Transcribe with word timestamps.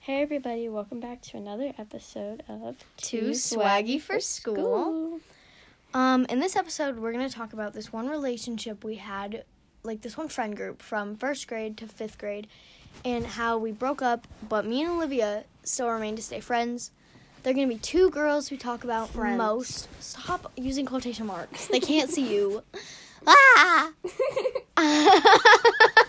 Hey 0.00 0.22
everybody, 0.22 0.68
welcome 0.68 0.98
back 1.00 1.20
to 1.22 1.36
another 1.36 1.72
episode 1.78 2.42
of 2.48 2.76
Too 2.96 3.30
Swaggy 3.30 4.00
for 4.00 4.18
School. 4.18 5.20
Um, 5.92 6.24
in 6.28 6.40
this 6.40 6.56
episode, 6.56 6.98
we're 6.98 7.12
gonna 7.12 7.28
talk 7.28 7.52
about 7.52 7.74
this 7.74 7.92
one 7.92 8.08
relationship 8.08 8.82
we 8.82 8.96
had, 8.96 9.44
like 9.82 10.00
this 10.00 10.16
one 10.16 10.28
friend 10.28 10.56
group 10.56 10.80
from 10.82 11.16
first 11.16 11.46
grade 11.46 11.76
to 11.78 11.86
fifth 11.86 12.18
grade, 12.18 12.46
and 13.04 13.26
how 13.26 13.58
we 13.58 13.72
broke 13.72 14.00
up. 14.02 14.26
But 14.48 14.64
me 14.66 14.82
and 14.82 14.90
Olivia 14.90 15.44
still 15.64 15.88
remain 15.88 16.16
to 16.16 16.22
stay 16.22 16.40
friends. 16.40 16.92
They're 17.42 17.54
gonna 17.54 17.66
be 17.68 17.76
two 17.78 18.10
girls 18.10 18.48
who 18.48 18.56
talk 18.56 18.84
about 18.84 19.10
Friends. 19.10 19.38
most. 19.38 19.88
Stop 20.02 20.50
using 20.56 20.86
quotation 20.86 21.26
marks. 21.26 21.66
They 21.68 21.80
can't 21.80 22.10
see 22.10 22.26
you. 22.34 22.62
Ah! 23.26 23.92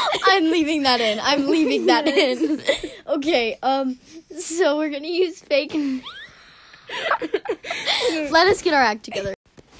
I'm 0.26 0.50
leaving 0.50 0.82
that 0.82 1.00
in. 1.00 1.18
I'm 1.20 1.48
leaving 1.48 1.86
that 1.86 2.06
in. 2.08 2.60
Okay, 3.06 3.58
um, 3.62 3.98
so 4.38 4.76
we're 4.76 4.90
gonna 4.90 5.08
use 5.08 5.40
fake. 5.40 5.74
Let 8.30 8.46
us 8.46 8.62
get 8.62 8.74
our 8.74 8.82
act 8.82 9.04
together. 9.04 9.34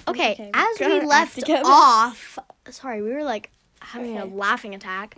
Okay, 0.06 0.32
Okay, 0.32 0.50
as 0.54 0.80
we 0.80 1.00
left 1.00 1.42
off, 1.64 2.38
sorry, 2.70 3.02
we 3.02 3.12
were 3.12 3.24
like 3.24 3.50
having 3.80 4.18
a 4.18 4.24
laughing 4.24 4.74
attack, 4.74 5.16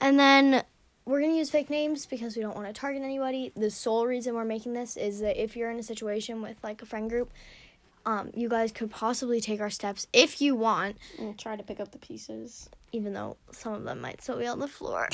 and 0.00 0.18
then 0.18 0.64
we're 1.04 1.20
gonna 1.20 1.34
use 1.34 1.50
fake 1.50 1.70
names 1.70 2.06
because 2.06 2.34
we 2.36 2.42
don't 2.42 2.56
want 2.56 2.66
to 2.66 2.72
target 2.72 3.02
anybody. 3.02 3.52
The 3.56 3.70
sole 3.70 4.06
reason 4.06 4.34
we're 4.34 4.44
making 4.44 4.74
this 4.74 4.96
is 4.96 5.20
that 5.20 5.40
if 5.40 5.56
you're 5.56 5.70
in 5.70 5.78
a 5.78 5.82
situation 5.84 6.42
with 6.42 6.56
like 6.64 6.82
a 6.82 6.86
friend 6.86 7.08
group, 7.08 7.30
um, 8.04 8.30
you 8.34 8.48
guys 8.48 8.72
could 8.72 8.90
possibly 8.90 9.40
take 9.40 9.60
our 9.60 9.70
steps 9.70 10.08
if 10.12 10.40
you 10.40 10.56
want, 10.56 10.96
and 11.18 11.38
try 11.38 11.54
to 11.56 11.62
pick 11.62 11.78
up 11.78 11.92
the 11.92 11.98
pieces. 11.98 12.68
Even 12.96 13.12
though 13.12 13.36
some 13.52 13.74
of 13.74 13.84
them 13.84 14.00
might 14.00 14.22
still 14.22 14.38
be 14.38 14.46
on 14.46 14.58
the 14.58 14.66
floor. 14.66 15.06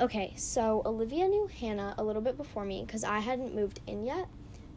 okay, 0.00 0.32
so 0.36 0.82
Olivia 0.86 1.26
knew 1.26 1.48
Hannah 1.48 1.96
a 1.98 2.04
little 2.04 2.22
bit 2.22 2.36
before 2.36 2.64
me 2.64 2.84
because 2.86 3.02
I 3.02 3.18
hadn't 3.18 3.52
moved 3.54 3.80
in 3.88 4.04
yet. 4.04 4.28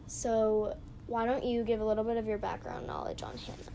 So 0.08 0.76
why 1.06 1.26
don't 1.26 1.44
you 1.44 1.62
give 1.62 1.80
a 1.80 1.84
little 1.84 2.02
bit 2.04 2.16
of 2.16 2.26
your 2.26 2.38
background 2.38 2.88
knowledge 2.88 3.22
on 3.22 3.36
Hannah? 3.38 3.70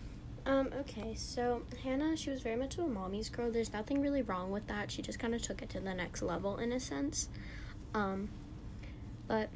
Um, 0.45 0.70
okay, 0.80 1.16
so 1.16 1.61
Hannah, 1.83 2.17
she 2.17 2.30
was 2.31 2.42
very 2.42 2.55
much 2.55 2.77
of 2.77 2.83
a 2.83 2.88
mommy's 2.88 3.30
girl. 3.30 3.50
There's 3.52 3.72
nothing 3.72 4.02
really 4.02 4.23
wrong 4.23 4.52
with 4.52 4.67
that. 4.67 4.92
She 4.92 5.02
just 5.02 5.20
kind 5.20 5.33
of 5.33 5.42
took 5.42 5.61
it 5.61 5.70
to 5.70 5.80
the 5.80 5.94
next 5.94 6.22
level 6.22 6.58
in 6.58 6.73
a 6.73 6.80
sense. 6.80 7.30
Um, 7.94 8.30
but 9.27 9.50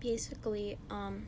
basically, 0.00 0.78
um, 0.90 1.26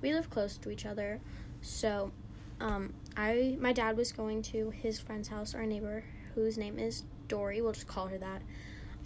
we 0.00 0.12
live 0.12 0.30
close 0.30 0.56
to 0.58 0.70
each 0.70 0.86
other. 0.86 1.20
So, 1.60 2.12
um, 2.60 2.94
I 3.16 3.56
my 3.60 3.72
dad 3.72 3.96
was 3.96 4.12
going 4.12 4.42
to 4.42 4.70
his 4.70 4.98
friend's 4.98 5.28
house, 5.28 5.54
our 5.54 5.66
neighbor, 5.66 6.04
whose 6.34 6.58
name 6.58 6.78
is 6.78 7.04
Dory. 7.28 7.60
We'll 7.60 7.72
just 7.72 7.88
call 7.88 8.08
her 8.08 8.18
that. 8.18 8.42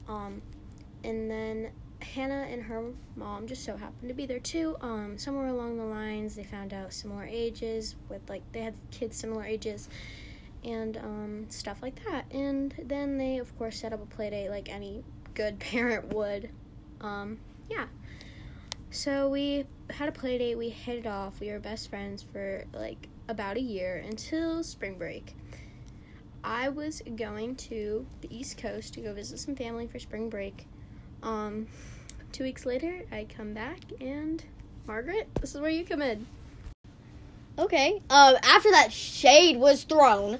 Um, 0.09 0.43
and 1.05 1.31
then 1.31 1.71
Hannah 2.03 2.47
and 2.51 2.63
her 2.65 2.85
mom 3.17 3.47
just 3.47 3.65
so 3.65 3.77
happened 3.77 4.09
to 4.09 4.15
be 4.15 4.27
there 4.27 4.39
too. 4.39 4.77
Um, 4.81 5.19
somewhere 5.19 5.49
along 5.49 5.77
the 5.77 5.85
lines, 5.85 6.35
they 6.35 6.45
found 6.45 6.73
out 6.73 6.93
similar 6.93 7.25
ages 7.25 7.97
with 8.09 8.29
like 8.29 8.43
they 8.53 8.61
had 8.61 8.75
kids 8.91 9.17
similar 9.17 9.45
ages, 9.45 9.89
and 10.65 10.97
um, 10.97 11.47
stuff 11.49 11.83
like 11.83 12.03
that. 12.05 12.31
And 12.31 12.75
then 12.83 13.19
they 13.19 13.39
of 13.39 13.57
course 13.59 13.79
set 13.81 13.93
up 13.93 14.03
a 14.03 14.07
play 14.07 14.31
date 14.31 14.51
like 14.51 14.69
any 14.69 15.05
good 15.35 15.59
parent 15.61 16.13
would. 16.13 16.51
Um, 17.01 17.39
yeah. 17.69 17.87
So 18.91 19.29
we 19.29 19.67
had 19.91 20.09
a 20.09 20.13
play 20.13 20.39
date. 20.39 20.59
We 20.59 20.69
hit 20.69 20.99
it 20.99 21.07
off. 21.07 21.41
We 21.41 21.51
were 21.51 21.59
best 21.59 21.89
friends 21.91 22.23
for 22.23 22.65
like 22.73 23.09
about 23.29 23.57
a 23.57 23.61
year 23.61 24.03
until 24.05 24.63
spring 24.63 24.99
break. 24.99 25.35
I 26.43 26.69
was 26.71 27.03
going 27.17 27.57
to 27.57 28.07
the 28.21 28.35
East 28.37 28.59
Coast 28.59 28.95
to 28.95 29.01
go 29.01 29.13
visit 29.15 29.39
some 29.39 29.55
family 29.55 29.87
for 29.87 29.99
spring 29.99 30.29
break. 30.29 30.67
Um, 31.23 31.69
two 32.33 32.45
weeks 32.45 32.67
later, 32.67 33.03
I 33.13 33.27
come 33.37 33.53
back 33.53 33.79
and 34.01 34.43
Margaret, 34.87 35.29
this 35.41 35.55
is 35.55 35.61
where 35.61 35.71
you 35.71 35.85
come 35.85 36.03
in. 36.03 36.27
Okay. 37.59 38.03
Um, 38.11 38.37
after 38.43 38.71
that 38.71 38.93
shade 38.93 39.59
was 39.59 39.85
thrown, 39.85 40.39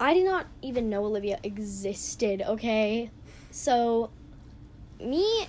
I 0.00 0.14
did 0.14 0.24
not 0.24 0.46
even 0.62 0.88
know 0.88 1.04
Olivia 1.04 1.40
existed. 1.42 2.40
Okay, 2.42 3.10
so 3.50 4.10
me, 5.00 5.48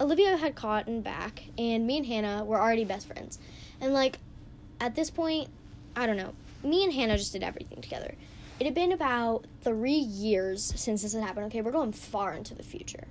Olivia 0.00 0.36
had 0.36 0.54
gotten 0.54 1.00
back, 1.02 1.44
and 1.56 1.86
me 1.86 1.96
and 1.98 2.06
Hannah 2.06 2.44
were 2.44 2.60
already 2.60 2.84
best 2.84 3.06
friends, 3.06 3.38
and 3.80 3.92
like 3.92 4.18
at 4.80 4.94
this 4.94 5.10
point, 5.10 5.48
I 5.94 6.06
don't 6.06 6.16
know. 6.16 6.34
Me 6.62 6.82
and 6.82 6.92
Hannah 6.92 7.16
just 7.16 7.32
did 7.32 7.42
everything 7.42 7.80
together. 7.80 8.14
It 8.58 8.64
had 8.66 8.74
been 8.74 8.92
about 8.92 9.44
three 9.62 9.92
years 9.92 10.72
since 10.76 11.02
this 11.02 11.12
had 11.12 11.22
happened. 11.22 11.46
Okay, 11.46 11.60
we're 11.60 11.72
going 11.72 11.92
far 11.92 12.32
into 12.34 12.54
the 12.54 12.62
future. 12.62 13.04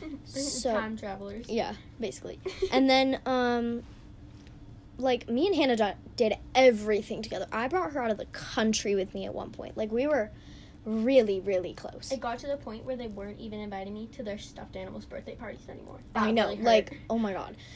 So- 0.24 0.72
Time 0.72 0.96
travelers. 0.96 1.48
Yeah, 1.48 1.74
basically. 1.98 2.38
and 2.72 2.88
then, 2.88 3.20
um, 3.26 3.82
like 4.96 5.28
me 5.28 5.46
and 5.46 5.56
Hannah 5.56 5.96
did 6.16 6.34
everything 6.54 7.22
together. 7.22 7.46
I 7.52 7.68
brought 7.68 7.92
her 7.92 8.02
out 8.02 8.10
of 8.10 8.18
the 8.18 8.26
country 8.26 8.94
with 8.94 9.14
me 9.14 9.24
at 9.26 9.34
one 9.34 9.50
point. 9.50 9.76
Like 9.76 9.90
we 9.92 10.06
were 10.06 10.30
really, 10.88 11.40
really 11.40 11.74
close. 11.74 12.10
It 12.12 12.20
got 12.20 12.38
to 12.40 12.46
the 12.46 12.56
point 12.56 12.84
where 12.84 12.96
they 12.96 13.08
weren't 13.08 13.38
even 13.38 13.60
inviting 13.60 13.94
me 13.94 14.08
to 14.12 14.22
their 14.22 14.38
stuffed 14.38 14.76
animals' 14.76 15.04
birthday 15.04 15.34
parties 15.34 15.68
anymore. 15.68 15.98
I 16.14 16.30
know, 16.30 16.48
really 16.48 16.62
like 16.62 16.98
oh 17.10 17.18
my 17.18 17.32
god. 17.32 17.56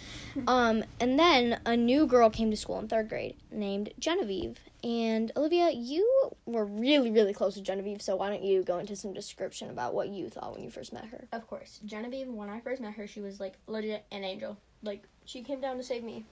Um, 0.46 0.82
and 0.98 1.18
then 1.18 1.60
a 1.66 1.76
new 1.76 2.06
girl 2.06 2.30
came 2.30 2.50
to 2.50 2.56
school 2.56 2.78
in 2.78 2.88
third 2.88 3.10
grade 3.10 3.36
named 3.50 3.92
Genevieve. 3.98 4.58
And 4.82 5.30
Olivia, 5.36 5.70
you 5.70 6.30
were 6.46 6.64
really, 6.64 7.10
really 7.10 7.32
close 7.32 7.54
to 7.54 7.60
Genevieve. 7.60 8.00
So 8.02 8.16
why 8.16 8.30
don't 8.30 8.42
you 8.42 8.62
go 8.62 8.78
into 8.78 8.96
some 8.96 9.12
description 9.12 9.70
about 9.70 9.94
what 9.94 10.08
you 10.08 10.28
thought 10.28 10.54
when 10.54 10.64
you 10.64 10.70
first 10.70 10.92
met 10.92 11.04
her? 11.06 11.28
Of 11.32 11.46
course, 11.46 11.80
Genevieve. 11.84 12.28
When 12.28 12.48
I 12.48 12.60
first 12.60 12.80
met 12.80 12.94
her, 12.94 13.06
she 13.06 13.20
was 13.20 13.40
like 13.40 13.54
legit 13.66 14.04
an 14.10 14.24
angel. 14.24 14.56
Like 14.82 15.04
she 15.24 15.42
came 15.42 15.60
down 15.60 15.76
to 15.76 15.82
save 15.82 16.02
me 16.02 16.24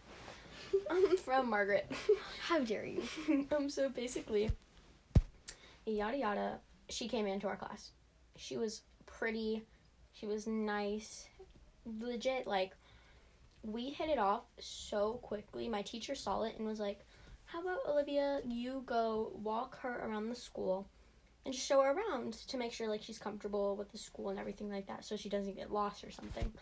um, 0.91 1.16
from 1.16 1.50
Margaret. 1.50 1.91
How 2.48 2.60
dare 2.60 2.86
you? 2.86 3.02
um. 3.56 3.68
So 3.68 3.88
basically, 3.88 4.50
yada 5.86 6.16
yada. 6.16 6.58
She 6.90 7.08
came 7.08 7.26
into 7.26 7.48
our 7.48 7.56
class. 7.56 7.92
She 8.36 8.56
was 8.56 8.82
pretty. 9.06 9.64
She 10.12 10.26
was 10.26 10.46
nice. 10.46 11.28
Legit. 11.84 12.46
Like 12.46 12.72
we 13.62 13.90
hit 13.90 14.10
it 14.10 14.18
off 14.18 14.44
so 14.58 15.14
quickly. 15.22 15.68
My 15.68 15.82
teacher 15.82 16.14
saw 16.14 16.42
it 16.42 16.56
and 16.58 16.66
was 16.66 16.80
like, 16.80 17.00
"How 17.44 17.60
about 17.60 17.86
Olivia? 17.88 18.40
You 18.46 18.82
go 18.86 19.32
walk 19.42 19.78
her 19.80 20.00
around 20.04 20.28
the 20.28 20.36
school." 20.36 20.86
and 21.44 21.54
just 21.54 21.66
show 21.66 21.82
her 21.82 21.92
around 21.92 22.34
to 22.34 22.56
make 22.56 22.72
sure 22.72 22.88
like 22.88 23.02
she's 23.02 23.18
comfortable 23.18 23.76
with 23.76 23.90
the 23.92 23.98
school 23.98 24.28
and 24.30 24.38
everything 24.38 24.70
like 24.70 24.86
that 24.86 25.04
so 25.04 25.16
she 25.16 25.28
doesn't 25.28 25.56
get 25.56 25.72
lost 25.72 26.04
or 26.04 26.10
something 26.10 26.52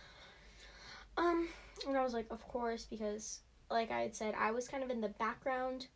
um 1.17 1.49
and 1.87 1.97
i 1.97 2.03
was 2.03 2.13
like 2.13 2.27
of 2.31 2.47
course 2.47 2.87
because 2.89 3.41
like 3.71 3.91
i 3.91 4.01
had 4.01 4.15
said 4.15 4.35
i 4.39 4.51
was 4.51 4.69
kind 4.69 4.83
of 4.83 4.91
in 4.91 5.01
the 5.01 5.09
background 5.09 5.87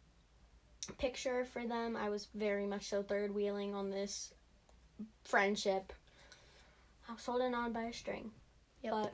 picture 0.99 1.45
for 1.45 1.67
them 1.67 1.97
i 1.97 2.09
was 2.09 2.29
very 2.35 2.67
much 2.67 2.89
so 2.89 3.03
third 3.03 3.35
wheeling 3.35 3.75
on 3.75 3.91
this 3.91 4.35
friendship 5.25 5.93
i 7.09 7.13
was 7.13 7.25
holding 7.25 7.55
on 7.55 7.73
by 7.73 7.83
a 7.85 7.93
string 7.93 8.31
Yep. 8.83 8.93
but 8.93 9.13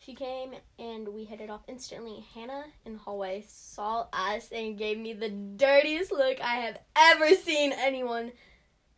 she 0.00 0.14
came 0.14 0.54
and 0.78 1.08
we 1.08 1.24
hit 1.24 1.40
it 1.42 1.50
off 1.50 1.60
instantly. 1.68 2.24
Hannah 2.34 2.64
in 2.86 2.94
the 2.94 2.98
hallway 2.98 3.44
saw 3.46 4.06
us 4.12 4.48
and 4.50 4.78
gave 4.78 4.96
me 4.96 5.12
the 5.12 5.28
dirtiest 5.28 6.12
look 6.12 6.40
I 6.40 6.54
have 6.56 6.78
ever 6.96 7.34
seen 7.34 7.72
anyone 7.72 8.32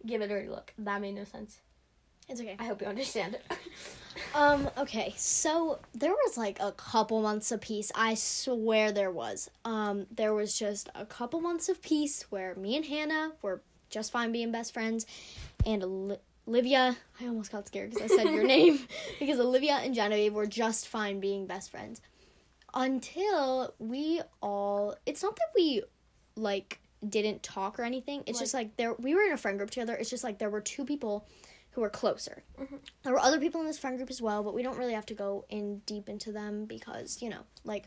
give 0.06 0.20
a 0.20 0.28
dirty 0.28 0.48
look. 0.48 0.72
That 0.78 1.00
made 1.00 1.16
no 1.16 1.24
sense. 1.24 1.58
It's 2.30 2.40
okay. 2.40 2.56
I 2.58 2.64
hope 2.64 2.80
you 2.80 2.86
understand 2.86 3.34
it. 3.34 3.44
Um, 4.34 4.68
okay, 4.76 5.14
so 5.16 5.78
there 5.94 6.10
was 6.12 6.36
like 6.36 6.58
a 6.60 6.72
couple 6.72 7.22
months 7.22 7.52
of 7.52 7.60
peace. 7.60 7.90
I 7.94 8.14
swear 8.14 8.92
there 8.92 9.10
was. 9.10 9.50
Um, 9.64 10.06
there 10.10 10.34
was 10.34 10.56
just 10.56 10.88
a 10.94 11.06
couple 11.06 11.40
months 11.40 11.68
of 11.68 11.80
peace 11.80 12.26
where 12.30 12.54
me 12.56 12.76
and 12.76 12.84
Hannah 12.84 13.32
were 13.40 13.62
just 13.88 14.12
fine 14.12 14.30
being 14.30 14.52
best 14.52 14.74
friends, 14.74 15.06
and 15.64 15.82
Oli- 15.82 16.18
Olivia, 16.46 16.96
I 17.20 17.26
almost 17.26 17.50
got 17.50 17.66
scared 17.66 17.90
because 17.90 18.10
I 18.10 18.16
said 18.16 18.30
your 18.32 18.44
name, 18.56 18.80
because 19.18 19.40
Olivia 19.40 19.74
and 19.74 19.94
Genevieve 19.94 20.34
were 20.34 20.46
just 20.46 20.88
fine 20.88 21.20
being 21.20 21.46
best 21.46 21.70
friends. 21.70 22.00
Until 22.74 23.74
we 23.78 24.20
all, 24.42 24.96
it's 25.06 25.22
not 25.22 25.36
that 25.36 25.48
we 25.56 25.82
like 26.36 26.80
didn't 27.08 27.42
talk 27.42 27.78
or 27.78 27.84
anything. 27.84 28.22
It's 28.26 28.38
just 28.38 28.54
like 28.54 28.76
there, 28.76 28.94
we 28.94 29.14
were 29.14 29.22
in 29.22 29.32
a 29.32 29.36
friend 29.36 29.56
group 29.56 29.70
together. 29.70 29.94
It's 29.94 30.10
just 30.10 30.24
like 30.24 30.38
there 30.38 30.50
were 30.50 30.60
two 30.60 30.84
people 30.84 31.26
who 31.72 31.80
were 31.80 31.90
closer. 31.90 32.42
There 33.02 33.12
were 33.12 33.18
other 33.20 33.38
people 33.38 33.60
in 33.60 33.66
this 33.66 33.78
friend 33.78 33.96
group 33.96 34.10
as 34.10 34.20
well, 34.20 34.42
but 34.42 34.54
we 34.54 34.62
don't 34.62 34.76
really 34.78 34.94
have 34.94 35.06
to 35.06 35.14
go 35.14 35.44
in 35.48 35.78
deep 35.86 36.08
into 36.08 36.32
them 36.32 36.64
because, 36.64 37.22
you 37.22 37.28
know, 37.30 37.40
like 37.64 37.84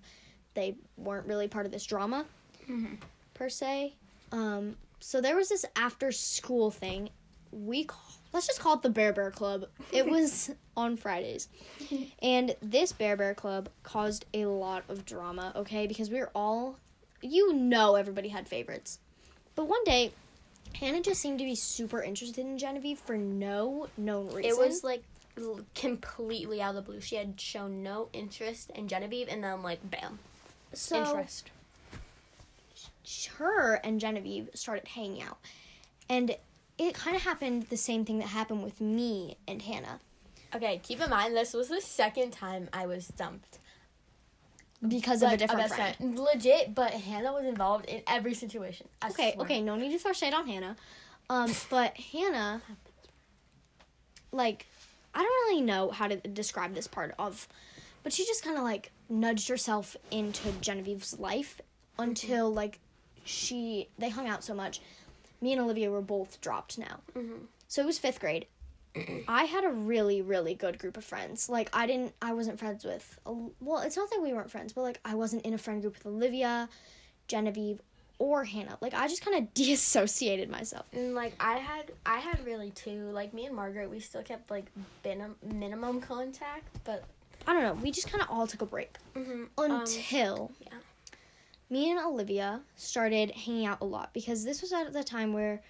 they 0.54 0.76
weren't 0.98 1.28
really 1.28 1.48
part 1.48 1.66
of 1.66 1.72
this 1.72 1.86
drama 1.86 2.26
Mhm. 2.68 2.98
per 3.34 3.50
se. 3.50 3.96
Um, 4.32 4.78
so 5.00 5.20
there 5.22 5.36
was 5.36 5.50
this 5.50 5.66
after 5.76 6.12
school 6.12 6.72
thing. 6.72 7.10
We 7.52 7.84
call, 7.84 8.02
let's 8.32 8.48
just 8.48 8.60
call 8.62 8.76
it 8.76 8.82
the 8.84 8.90
Bear 8.90 9.12
Bear 9.14 9.32
Club. 9.32 9.66
It 9.92 10.06
was 10.10 10.52
on 10.78 10.96
Fridays. 10.98 11.50
And 12.22 12.56
this 12.62 12.94
Bear 12.94 13.18
Bear 13.18 13.36
Club 13.36 13.70
caused 13.84 14.26
a 14.34 14.46
lot 14.46 14.84
of 14.88 15.06
drama, 15.06 15.52
okay? 15.58 15.88
Because 15.88 16.10
we 16.10 16.20
were 16.20 16.32
all 16.34 16.78
you 17.22 17.54
know 17.54 17.96
everybody 17.96 18.30
had 18.30 18.48
favorites. 18.48 19.00
but 19.56 19.66
one 19.66 19.84
day, 19.86 20.12
Hannah 20.80 21.02
just 21.02 21.22
seemed 21.22 21.40
to 21.40 21.46
be 21.46 21.56
super 21.56 22.02
interested 22.02 22.46
in 22.46 22.58
Genevieve 22.58 23.00
for 23.00 23.18
no 23.18 23.88
known 23.98 24.28
reason. 24.28 24.46
It 24.46 24.58
was 24.58 24.84
like 24.84 25.04
completely 25.76 26.62
out 26.62 26.76
of 26.76 26.86
the 26.86 26.92
blue. 26.92 27.02
She 27.02 27.16
had 27.16 27.40
shown 27.40 27.84
no 27.84 28.10
interest 28.14 28.72
in 28.76 28.88
Genevieve, 28.88 29.28
and 29.30 29.44
then 29.44 29.64
like 29.64 29.80
bam, 29.90 30.20
so 30.74 31.04
interest. 31.04 31.52
her 33.38 33.76
and 33.76 34.00
Genevieve 34.00 34.50
started 34.54 34.88
hanging 34.88 35.22
out. 35.22 35.38
And 36.10 36.36
it 36.78 36.96
kind 36.96 37.16
of 37.16 37.22
happened 37.22 37.68
the 37.70 37.78
same 37.78 38.04
thing 38.04 38.20
that 38.20 38.28
happened 38.28 38.64
with 38.64 38.82
me 38.82 39.38
and 39.48 39.62
Hannah 39.62 40.00
Okay, 40.56 40.80
keep 40.84 41.02
in 41.02 41.10
mind 41.10 41.36
this 41.36 41.54
was 41.54 41.70
the 41.70 41.82
second 41.82 42.32
time 42.32 42.70
I 42.72 42.86
was 42.86 43.08
dumped. 43.08 43.58
Because 44.88 45.22
of 45.24 45.32
a 45.32 45.38
different 45.38 45.62
best 45.70 45.76
friend. 45.76 46.20
Legit, 46.20 46.74
but 46.76 46.92
Hannah 46.92 47.32
was 47.34 47.46
involved 47.46 47.86
in 47.86 48.02
every 48.08 48.34
situation. 48.34 48.88
I 49.02 49.10
Okay, 49.10 49.34
swear. 49.34 49.46
okay, 49.46 49.62
no 49.62 49.76
need 49.76 49.92
to 49.92 50.00
throw 50.00 50.14
shade 50.14 50.34
on 50.34 50.48
Hannah. 50.48 50.76
Um, 51.30 51.54
but 51.70 51.96
Hannah, 51.98 52.62
like, 54.32 54.66
I 55.14 55.20
don't 55.20 55.50
really 55.50 55.62
know 55.62 55.92
how 55.92 56.08
to 56.08 56.16
describe 56.18 56.74
this 56.74 56.88
part 56.88 57.14
of, 57.20 57.48
but 58.04 58.14
she 58.14 58.26
just 58.26 58.44
kind 58.44 58.58
of 58.58 58.64
like 58.64 58.92
nudged 59.10 59.48
herself 59.50 59.96
into 60.12 60.52
Genevieve's 60.62 61.20
life 61.20 61.62
until 62.00 62.52
like 62.52 62.80
she 63.24 63.88
they 63.98 64.10
hung 64.10 64.28
out 64.28 64.44
so 64.44 64.54
much. 64.54 64.82
Me 65.42 65.52
and 65.54 65.62
Olivia 65.62 65.92
were 65.92 66.02
both 66.02 66.40
dropped 66.42 66.78
now, 66.78 67.00
Mhm. 67.16 67.48
so 67.68 67.82
it 67.82 67.86
was 67.86 68.00
fifth 68.00 68.20
grade. 68.20 68.48
I 69.28 69.46
had 69.46 69.64
a 69.64 69.70
really 69.70 70.22
really 70.22 70.54
good 70.54 70.78
group 70.78 70.98
of 70.98 71.04
friends. 71.04 71.50
Like 71.50 71.70
I 71.74 71.88
didn't 71.88 72.14
I 72.22 72.34
wasn't 72.34 72.60
friends 72.60 72.84
with 72.86 73.20
well, 73.26 73.80
it's 73.80 73.98
not 73.98 74.10
that 74.12 74.22
we 74.22 74.34
weren't 74.34 74.52
friends, 74.52 74.74
but 74.74 74.82
like 74.82 75.00
I 75.04 75.16
wasn't 75.16 75.46
in 75.46 75.54
a 75.54 75.58
friend 75.58 75.82
group 75.82 75.96
with 75.96 76.06
Olivia, 76.06 76.70
Genevieve, 77.28 77.82
or 78.20 78.44
Hannah. 78.46 78.78
Like 78.82 78.94
I 78.94 79.08
just 79.08 79.24
kind 79.24 79.38
of 79.38 79.54
dissociated 79.54 80.50
myself. 80.50 80.86
And 80.94 81.14
like 81.14 81.34
I 81.40 81.58
had, 81.58 81.92
I 82.06 82.20
had 82.20 82.46
really 82.46 82.72
two. 82.72 83.10
Like 83.12 83.34
me 83.34 83.46
and 83.46 83.56
Margaret, 83.56 83.90
we 83.90 84.00
still 84.00 84.24
kept 84.24 84.50
like 84.50 84.66
minim- 85.04 85.36
minimum 85.44 86.02
contact, 86.02 86.66
but 86.84 87.04
I 87.48 87.54
don't 87.54 87.64
know. 87.64 87.74
We 87.74 87.92
just 87.92 88.10
kind 88.10 88.22
of 88.24 88.30
all 88.30 88.48
took 88.48 88.62
a 88.62 88.66
break 88.66 88.98
mm-hmm. 89.16 89.44
until 89.58 90.52
yeah. 90.62 90.78
me 91.70 91.92
and 91.92 92.00
Olivia 92.00 92.62
started 92.76 93.32
hanging 93.32 93.66
out 93.66 93.82
a 93.82 93.86
lot 93.86 94.14
because 94.14 94.46
this 94.46 94.62
was 94.62 94.72
at 94.72 94.94
the 94.94 95.04
time 95.04 95.34
where 95.34 95.62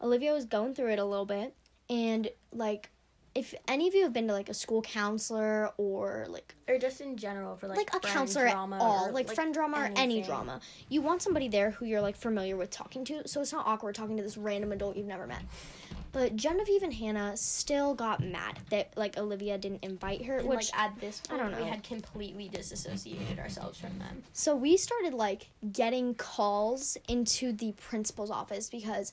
Olivia 0.00 0.32
was 0.32 0.46
going 0.46 0.74
through 0.74 0.92
it 0.92 0.98
a 0.98 1.04
little 1.04 1.26
bit 1.26 1.54
and 1.90 2.30
like 2.52 2.88
if 3.34 3.54
any 3.68 3.86
of 3.86 3.94
you 3.94 4.02
have 4.02 4.12
been 4.12 4.26
to 4.26 4.32
like 4.32 4.48
a 4.48 4.54
school 4.54 4.82
counselor 4.82 5.70
or 5.76 6.26
like 6.28 6.54
or 6.68 6.78
just 6.78 7.00
in 7.00 7.16
general 7.16 7.56
for 7.56 7.68
like 7.68 7.76
like, 7.76 7.94
a 7.94 8.00
counselor 8.00 8.46
at 8.46 8.56
all, 8.56 9.06
or, 9.06 9.12
like, 9.12 9.32
friend 9.32 9.54
drama 9.54 9.78
or 9.78 9.90
any 9.94 10.20
drama, 10.22 10.60
you 10.88 11.00
want 11.00 11.22
somebody 11.22 11.48
there 11.48 11.70
who 11.70 11.84
you're 11.84 12.00
like 12.00 12.16
familiar 12.16 12.56
with 12.56 12.70
talking 12.70 13.04
to, 13.04 13.28
so 13.28 13.40
it's 13.40 13.52
not 13.52 13.66
awkward 13.66 13.94
talking 13.94 14.16
to 14.16 14.22
this 14.22 14.36
random 14.36 14.72
adult 14.72 14.96
you've 14.96 15.06
never 15.06 15.26
met. 15.26 15.42
But 16.12 16.34
Genevieve 16.34 16.82
and 16.82 16.92
Hannah 16.92 17.36
still 17.36 17.94
got 17.94 18.20
mad 18.20 18.58
that 18.70 18.96
like 18.96 19.16
Olivia 19.16 19.58
didn't 19.58 19.84
invite 19.84 20.24
her, 20.24 20.38
And, 20.38 20.48
which 20.48 20.72
like 20.72 20.80
at 20.80 21.00
this 21.00 21.20
point 21.20 21.40
I 21.40 21.44
don't 21.44 21.52
know. 21.52 21.62
we 21.62 21.70
had 21.70 21.84
completely 21.84 22.48
disassociated 22.48 23.38
ourselves 23.38 23.78
from 23.78 23.96
them. 24.00 24.24
So 24.32 24.56
we 24.56 24.76
started 24.76 25.14
like 25.14 25.50
getting 25.72 26.14
calls 26.14 26.96
into 27.06 27.52
the 27.52 27.72
principal's 27.72 28.32
office 28.32 28.68
because 28.68 29.12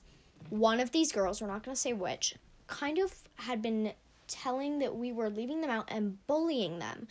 one 0.50 0.80
of 0.80 0.92
these 0.92 1.12
girls, 1.12 1.40
we're 1.40 1.48
not 1.48 1.64
going 1.64 1.76
to 1.76 1.80
say 1.80 1.94
which, 1.94 2.36
kind 2.68 2.98
of 3.00 3.14
had 3.36 3.62
been 3.62 3.94
telling 4.28 4.80
that 4.80 4.96
we 4.96 5.12
were 5.12 5.30
leaving 5.30 5.62
them 5.62 5.70
out 5.70 5.86
and 5.88 6.26
bullying 6.28 6.80
them 6.80 7.08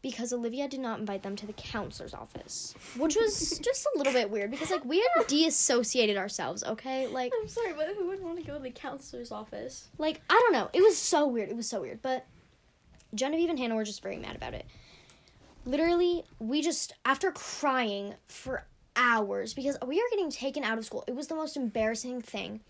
because 0.00 0.32
Olivia 0.32 0.68
did 0.68 0.80
not 0.80 1.00
invite 1.00 1.22
them 1.22 1.34
to 1.36 1.46
the 1.46 1.52
counselor's 1.54 2.14
office, 2.14 2.74
which 2.96 3.16
was 3.16 3.58
just 3.64 3.86
a 3.86 3.98
little 3.98 4.12
bit 4.12 4.30
weird 4.30 4.50
because 4.50 4.70
like 4.70 4.84
we 4.84 4.98
had 4.98 5.26
deassociated 5.26 6.16
ourselves, 6.16 6.62
okay? 6.64 7.06
Like 7.08 7.32
I'm 7.40 7.48
sorry, 7.48 7.72
but 7.72 7.88
who 7.96 8.06
would 8.08 8.22
want 8.22 8.38
to 8.38 8.44
go 8.44 8.54
to 8.54 8.62
the 8.62 8.70
counselor's 8.70 9.32
office? 9.32 9.88
like 9.98 10.20
I 10.30 10.34
don't 10.34 10.52
know. 10.52 10.70
It 10.72 10.82
was 10.82 10.96
so 10.96 11.26
weird. 11.26 11.48
It 11.48 11.56
was 11.56 11.68
so 11.68 11.80
weird. 11.80 12.00
But 12.02 12.26
Genevieve 13.14 13.50
and 13.50 13.58
Hannah 13.58 13.74
were 13.74 13.84
just 13.84 14.02
very 14.02 14.18
mad 14.18 14.36
about 14.36 14.54
it. 14.54 14.66
Literally, 15.64 16.24
we 16.38 16.62
just 16.62 16.92
after 17.04 17.32
crying 17.32 18.14
for 18.28 18.64
hours 18.94 19.54
because 19.54 19.76
we 19.86 19.98
are 19.98 20.10
getting 20.10 20.30
taken 20.30 20.64
out 20.64 20.78
of 20.78 20.84
school. 20.84 21.04
It 21.06 21.14
was 21.14 21.26
the 21.26 21.34
most 21.34 21.56
embarrassing 21.56 22.22
thing. 22.22 22.60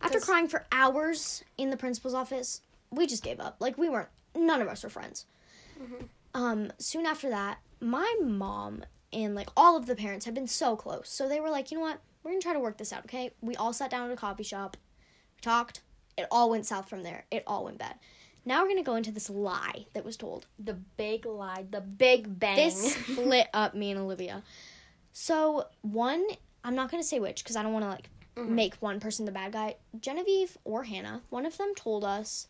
After 0.00 0.20
crying 0.20 0.48
for 0.48 0.66
hours 0.70 1.42
in 1.58 1.70
the 1.70 1.76
principal's 1.76 2.14
office, 2.14 2.60
we 2.90 3.06
just 3.06 3.22
gave 3.22 3.40
up. 3.40 3.56
Like 3.60 3.78
we 3.78 3.88
weren't 3.88 4.08
none 4.34 4.60
of 4.60 4.68
us 4.68 4.84
were 4.84 4.90
friends. 4.90 5.26
Um 6.34 6.72
soon 6.78 7.06
after 7.06 7.30
that, 7.30 7.58
my 7.80 8.16
mom 8.22 8.84
and 9.12 9.34
like 9.34 9.48
all 9.56 9.76
of 9.76 9.86
the 9.86 9.96
parents 9.96 10.24
had 10.24 10.34
been 10.34 10.48
so 10.48 10.76
close. 10.76 11.08
So 11.08 11.28
they 11.28 11.40
were 11.40 11.50
like, 11.50 11.70
"You 11.70 11.78
know 11.78 11.84
what? 11.84 12.00
We're 12.22 12.32
going 12.32 12.40
to 12.40 12.44
try 12.44 12.54
to 12.54 12.60
work 12.60 12.76
this 12.76 12.92
out, 12.92 13.04
okay?" 13.04 13.30
We 13.40 13.54
all 13.56 13.72
sat 13.72 13.90
down 13.90 14.06
at 14.06 14.12
a 14.12 14.16
coffee 14.16 14.42
shop 14.42 14.76
we 15.36 15.40
talked. 15.40 15.80
It 16.16 16.26
all 16.30 16.50
went 16.50 16.66
south 16.66 16.88
from 16.88 17.02
there. 17.02 17.24
It 17.30 17.44
all 17.46 17.64
went 17.64 17.78
bad. 17.78 17.96
Now 18.44 18.62
we're 18.62 18.68
gonna 18.68 18.82
go 18.82 18.94
into 18.94 19.10
this 19.10 19.28
lie 19.28 19.86
that 19.92 20.04
was 20.04 20.16
told. 20.16 20.46
The 20.58 20.74
big 20.74 21.26
lie, 21.26 21.66
the 21.70 21.80
big 21.80 22.38
bang. 22.38 22.56
This 22.56 22.94
split 23.06 23.48
up 23.52 23.74
me 23.74 23.90
and 23.90 24.00
Olivia. 24.00 24.42
So 25.12 25.66
one, 25.82 26.24
I'm 26.64 26.74
not 26.74 26.90
gonna 26.90 27.02
say 27.02 27.20
which 27.20 27.42
because 27.42 27.56
I 27.56 27.62
don't 27.62 27.72
want 27.72 27.84
to 27.84 27.88
like 27.88 28.08
make 28.36 28.74
one 28.76 29.00
person 29.00 29.24
the 29.26 29.32
bad 29.32 29.52
guy. 29.52 29.76
Genevieve 29.98 30.56
or 30.64 30.84
Hannah, 30.84 31.22
one 31.30 31.46
of 31.46 31.56
them 31.56 31.74
told 31.74 32.04
us 32.04 32.48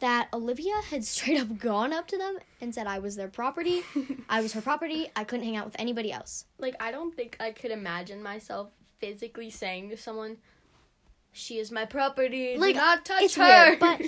that 0.00 0.28
Olivia 0.32 0.74
had 0.90 1.04
straight 1.14 1.40
up 1.40 1.58
gone 1.58 1.92
up 1.92 2.06
to 2.08 2.18
them 2.18 2.38
and 2.60 2.74
said 2.74 2.86
I 2.86 2.98
was 2.98 3.16
their 3.16 3.28
property. 3.28 3.82
I 4.28 4.40
was 4.42 4.52
her 4.52 4.60
property. 4.60 5.08
I 5.16 5.24
couldn't 5.24 5.44
hang 5.46 5.56
out 5.56 5.64
with 5.66 5.76
anybody 5.78 6.12
else. 6.12 6.44
like 6.58 6.74
I 6.80 6.90
don't 6.92 7.14
think 7.14 7.36
I 7.40 7.50
could 7.50 7.70
imagine 7.70 8.22
myself 8.22 8.70
physically 8.98 9.50
saying 9.50 9.90
to 9.90 9.96
someone, 9.96 10.36
"She 11.32 11.58
is 11.58 11.70
my 11.72 11.84
property. 11.84 12.56
Like, 12.58 12.74
Do 12.74 12.80
not 12.80 13.04
touch 13.04 13.22
it's 13.22 13.34
her." 13.36 13.42
weird, 13.68 13.78
but 13.78 14.00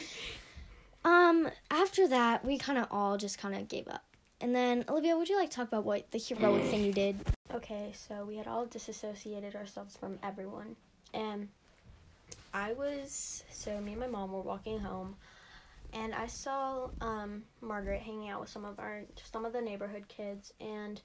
um, 1.08 1.48
after 1.70 2.06
that, 2.08 2.44
we 2.44 2.58
kind 2.58 2.78
of 2.78 2.86
all 2.90 3.16
just 3.16 3.38
kind 3.38 3.54
of 3.54 3.68
gave 3.68 3.88
up. 3.88 4.04
And 4.40 4.54
then, 4.54 4.84
Olivia, 4.88 5.16
would 5.16 5.28
you 5.28 5.36
like 5.36 5.50
to 5.50 5.56
talk 5.56 5.68
about 5.68 5.84
what 5.84 6.10
the 6.12 6.18
heroic 6.18 6.62
thing 6.64 6.84
you 6.84 6.92
did? 6.92 7.18
Okay, 7.52 7.92
so 7.92 8.24
we 8.24 8.36
had 8.36 8.46
all 8.46 8.66
disassociated 8.66 9.56
ourselves 9.56 9.96
from 9.96 10.18
everyone. 10.22 10.76
And 11.14 11.48
I 12.52 12.72
was 12.72 13.44
so 13.50 13.80
me 13.80 13.92
and 13.92 14.00
my 14.00 14.06
mom 14.06 14.32
were 14.32 14.40
walking 14.40 14.78
home 14.78 15.16
and 15.92 16.14
I 16.14 16.26
saw 16.26 16.88
um 17.00 17.44
Margaret 17.60 18.02
hanging 18.02 18.28
out 18.28 18.40
with 18.40 18.50
some 18.50 18.64
of 18.64 18.78
our 18.78 19.02
some 19.30 19.44
of 19.44 19.52
the 19.52 19.60
neighborhood 19.60 20.04
kids 20.08 20.52
and 20.60 21.00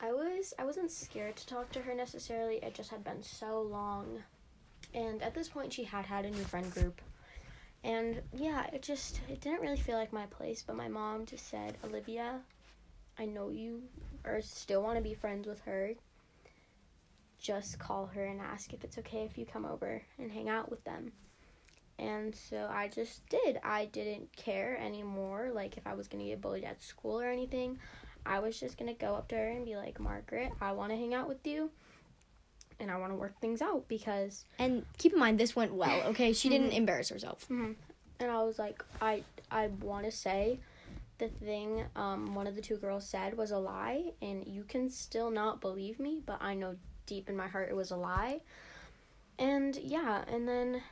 I 0.00 0.12
was 0.12 0.52
I 0.58 0.64
wasn't 0.64 0.90
scared 0.90 1.36
to 1.36 1.46
talk 1.46 1.72
to 1.72 1.80
her 1.80 1.94
necessarily. 1.94 2.56
It 2.56 2.74
just 2.74 2.90
had 2.90 3.04
been 3.04 3.22
so 3.22 3.62
long. 3.62 4.22
And 4.94 5.22
at 5.22 5.34
this 5.34 5.48
point 5.48 5.72
she 5.72 5.84
had 5.84 6.04
had 6.04 6.24
a 6.24 6.30
new 6.30 6.44
friend 6.44 6.70
group. 6.70 7.00
And 7.82 8.20
yeah, 8.34 8.66
it 8.72 8.82
just 8.82 9.20
it 9.28 9.40
didn't 9.40 9.60
really 9.60 9.80
feel 9.80 9.96
like 9.96 10.12
my 10.12 10.26
place, 10.26 10.62
but 10.66 10.76
my 10.76 10.88
mom 10.88 11.24
just 11.24 11.48
said, 11.48 11.76
"Olivia, 11.84 12.40
I 13.18 13.26
know 13.26 13.48
you 13.48 13.82
or 14.24 14.42
still 14.42 14.82
want 14.82 14.96
to 14.96 15.02
be 15.02 15.14
friends 15.14 15.46
with 15.46 15.60
her, 15.60 15.92
just 17.40 17.78
call 17.78 18.06
her 18.06 18.24
and 18.24 18.40
ask 18.40 18.72
if 18.72 18.82
it's 18.84 18.98
okay 18.98 19.24
if 19.24 19.36
you 19.38 19.46
come 19.46 19.64
over 19.64 20.02
and 20.18 20.30
hang 20.32 20.48
out 20.48 20.70
with 20.70 20.82
them. 20.84 21.12
And 21.98 22.34
so 22.34 22.68
I 22.70 22.88
just 22.88 23.26
did. 23.28 23.58
I 23.64 23.86
didn't 23.86 24.34
care 24.36 24.76
anymore, 24.78 25.50
like 25.54 25.76
if 25.76 25.86
I 25.86 25.94
was 25.94 26.08
going 26.08 26.22
to 26.22 26.28
get 26.30 26.40
bullied 26.42 26.64
at 26.64 26.82
school 26.82 27.20
or 27.20 27.26
anything. 27.30 27.78
I 28.26 28.40
was 28.40 28.58
just 28.58 28.76
going 28.76 28.92
to 28.94 29.00
go 29.00 29.14
up 29.14 29.28
to 29.28 29.36
her 29.36 29.48
and 29.48 29.64
be 29.64 29.76
like, 29.76 30.00
Margaret, 30.00 30.52
I 30.60 30.72
want 30.72 30.90
to 30.92 30.96
hang 30.96 31.14
out 31.14 31.28
with 31.28 31.46
you. 31.46 31.70
And 32.80 32.90
I 32.90 32.96
want 32.98 33.12
to 33.12 33.16
work 33.16 33.40
things 33.40 33.62
out 33.62 33.88
because 33.88 34.44
And 34.58 34.84
keep 34.98 35.12
in 35.14 35.18
mind, 35.18 35.38
this 35.40 35.56
went 35.56 35.72
well, 35.74 36.02
okay? 36.08 36.32
She 36.32 36.48
didn't 36.48 36.70
Mhm. 36.72 36.76
embarrass 36.78 37.08
herself. 37.08 37.46
and 37.48 37.76
I 38.20 38.42
was 38.42 38.58
like, 38.58 38.82
I 39.00 39.22
I 39.50 39.68
want 39.68 40.04
to 40.04 40.10
say 40.10 40.58
the 41.18 41.28
thing 41.28 41.84
um, 41.94 42.34
one 42.34 42.46
of 42.46 42.56
the 42.56 42.60
two 42.60 42.76
girls 42.76 43.08
said 43.08 43.38
was 43.38 43.50
a 43.50 43.58
lie, 43.58 44.12
and 44.20 44.46
you 44.46 44.64
can 44.64 44.90
still 44.90 45.30
not 45.30 45.60
believe 45.62 45.98
me, 45.98 46.20
but 46.26 46.42
I 46.42 46.52
know 46.54 46.76
deep 47.06 47.28
in 47.28 47.36
my 47.36 47.48
heart 47.48 47.68
it 47.70 47.76
was 47.76 47.90
a 47.90 47.96
lie. 47.96 48.40
And 49.38 49.76
yeah, 49.76 50.24
and 50.28 50.48
then 50.48 50.82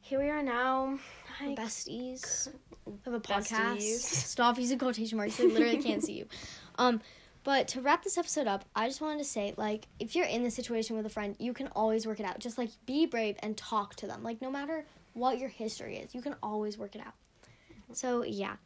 here 0.00 0.20
we 0.20 0.30
are 0.30 0.42
now. 0.42 0.98
Like, 1.40 1.58
Besties 1.58 2.48
of 3.06 3.12
a 3.12 3.20
podcast. 3.20 3.76
Besties. 3.76 3.98
Stop 4.00 4.58
using 4.58 4.78
quotation 4.78 5.18
marks. 5.18 5.36
They 5.36 5.46
literally 5.46 5.82
can't 5.82 6.02
see 6.02 6.14
you. 6.14 6.26
Um, 6.76 7.00
but 7.44 7.68
to 7.68 7.80
wrap 7.80 8.02
this 8.02 8.18
episode 8.18 8.48
up, 8.48 8.64
I 8.74 8.88
just 8.88 9.00
wanted 9.00 9.18
to 9.18 9.24
say, 9.24 9.54
like, 9.56 9.86
if 10.00 10.16
you're 10.16 10.26
in 10.26 10.42
this 10.42 10.56
situation 10.56 10.96
with 10.96 11.06
a 11.06 11.08
friend, 11.08 11.36
you 11.38 11.52
can 11.52 11.68
always 11.68 12.04
work 12.04 12.18
it 12.18 12.26
out. 12.26 12.40
Just 12.40 12.58
like 12.58 12.70
be 12.84 13.06
brave 13.06 13.36
and 13.44 13.56
talk 13.56 13.94
to 13.96 14.08
them. 14.08 14.24
Like, 14.24 14.42
no 14.42 14.50
matter 14.50 14.84
what 15.12 15.38
your 15.38 15.50
history 15.50 15.98
is, 15.98 16.16
you 16.16 16.20
can 16.20 16.34
always 16.42 16.76
work 16.76 16.96
it 16.96 17.00
out. 17.06 17.14
So 17.92 18.24
yeah, 18.24 18.56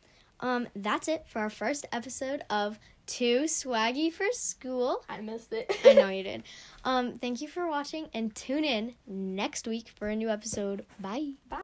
um, 0.41 0.69
that's 0.75 1.09
it 1.09 1.25
for 1.27 1.41
our 1.41 1.51
first 1.51 1.87
episode 1.93 2.43
of 2.51 2.79
Too 3.07 3.43
Swaggy 3.45 4.13
for 4.13 4.27
School. 4.33 5.05
I 5.09 5.21
missed 5.21 5.53
it. 5.53 5.75
I 5.85 5.95
know 5.95 6.09
you 6.19 6.23
did. 6.23 6.43
Um, 6.85 7.15
thank 7.17 7.41
you 7.41 7.49
for 7.49 7.69
watching 7.69 8.09
and 8.15 8.35
tune 8.35 8.65
in 8.65 8.95
next 9.07 9.67
week 9.67 9.93
for 9.97 10.09
a 10.09 10.17
new 10.17 10.29
episode. 10.29 10.85
Bye. 11.01 11.33
Bye. 11.49 11.57